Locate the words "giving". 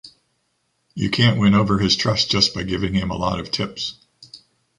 2.63-2.95